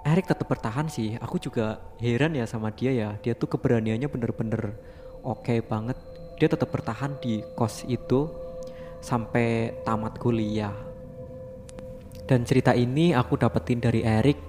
Erik 0.08 0.24
tetap 0.24 0.48
bertahan 0.48 0.88
sih. 0.88 1.20
Aku 1.20 1.36
juga 1.36 1.84
heran 2.00 2.32
ya 2.32 2.48
sama 2.48 2.72
dia 2.72 2.90
ya. 2.96 3.10
Dia 3.20 3.36
tuh 3.36 3.52
keberaniannya 3.52 4.08
bener-bener 4.08 4.80
oke 5.20 5.44
okay 5.44 5.60
banget. 5.60 6.00
Dia 6.40 6.48
tetap 6.48 6.72
bertahan 6.72 7.20
di 7.20 7.44
kos 7.52 7.84
itu 7.84 8.32
sampai 9.04 9.76
tamat 9.84 10.16
kuliah. 10.16 10.72
Dan 12.24 12.48
cerita 12.48 12.72
ini 12.72 13.12
aku 13.12 13.36
dapetin 13.36 13.84
dari 13.84 14.00
Erik 14.00 14.40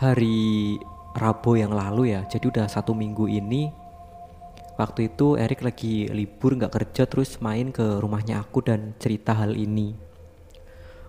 hari 0.00 0.76
Rabu 1.16 1.60
yang 1.60 1.76
lalu 1.76 2.16
ya. 2.16 2.24
Jadi 2.24 2.48
udah 2.48 2.66
satu 2.68 2.92
minggu 2.96 3.28
ini 3.28 3.85
Waktu 4.76 5.08
itu 5.08 5.40
Erik 5.40 5.64
lagi 5.64 6.04
libur 6.12 6.52
nggak 6.52 6.68
kerja 6.68 7.08
terus 7.08 7.40
main 7.40 7.72
ke 7.72 7.96
rumahnya 7.96 8.44
aku 8.44 8.60
dan 8.60 8.92
cerita 9.00 9.32
hal 9.32 9.56
ini. 9.56 9.96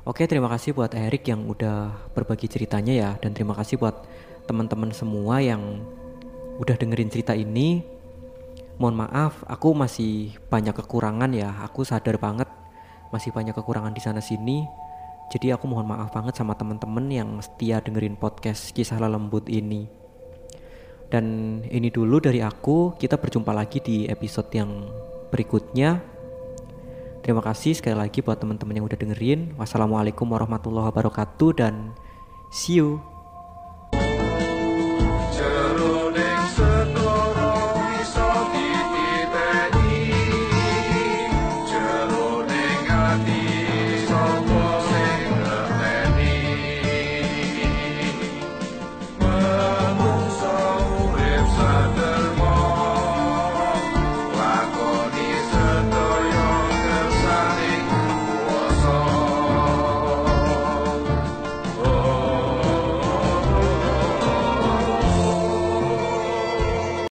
Oke 0.07 0.23
terima 0.23 0.47
kasih 0.47 0.71
buat 0.71 0.95
Erik 0.95 1.27
yang 1.27 1.43
udah 1.51 1.91
berbagi 2.15 2.47
ceritanya 2.47 2.95
ya 2.95 3.11
dan 3.19 3.35
terima 3.35 3.51
kasih 3.59 3.75
buat 3.75 4.07
teman-teman 4.47 4.95
semua 4.95 5.43
yang 5.43 5.83
udah 6.63 6.79
dengerin 6.79 7.11
cerita 7.11 7.35
ini. 7.35 7.83
Mohon 8.79 9.03
maaf 9.03 9.43
aku 9.43 9.75
masih 9.75 10.39
banyak 10.47 10.71
kekurangan 10.71 11.35
ya 11.35 11.51
aku 11.59 11.83
sadar 11.83 12.15
banget 12.15 12.47
masih 13.11 13.35
banyak 13.35 13.51
kekurangan 13.51 13.91
di 13.91 13.99
sana 13.99 14.23
sini. 14.23 14.63
Jadi 15.27 15.51
aku 15.51 15.67
mohon 15.67 15.91
maaf 15.91 16.15
banget 16.15 16.39
sama 16.39 16.55
teman-teman 16.55 17.03
yang 17.11 17.29
setia 17.43 17.83
dengerin 17.83 18.15
podcast 18.15 18.71
kisah 18.71 18.95
lembut 18.95 19.51
ini. 19.51 20.06
Dan 21.07 21.59
ini 21.71 21.87
dulu 21.87 22.19
dari 22.19 22.43
aku, 22.43 22.99
kita 22.99 23.15
berjumpa 23.15 23.55
lagi 23.55 23.79
di 23.79 24.07
episode 24.11 24.51
yang 24.51 24.87
berikutnya. 25.31 26.03
Terima 27.23 27.43
kasih 27.43 27.75
sekali 27.75 27.95
lagi 27.95 28.23
buat 28.23 28.39
teman-teman 28.39 28.79
yang 28.79 28.87
udah 28.87 28.99
dengerin. 28.99 29.55
Wassalamualaikum 29.59 30.27
warahmatullahi 30.27 30.91
wabarakatuh 30.91 31.49
dan 31.59 31.91
see 32.51 32.79
you. 32.79 32.99